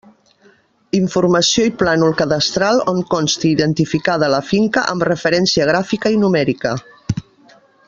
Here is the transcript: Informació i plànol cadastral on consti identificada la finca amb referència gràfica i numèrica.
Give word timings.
Informació 0.99 1.65
i 1.69 1.73
plànol 1.81 2.15
cadastral 2.21 2.81
on 2.93 3.03
consti 3.13 3.53
identificada 3.57 4.31
la 4.37 4.41
finca 4.49 4.87
amb 4.95 5.07
referència 5.11 5.69
gràfica 5.73 6.15
i 6.17 6.19
numèrica. 6.27 6.75